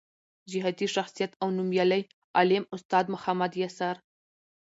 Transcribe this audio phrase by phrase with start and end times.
[0.51, 2.01] جهادي شخصیت او نومیالی
[2.37, 3.95] عالم استاد محمد یاسر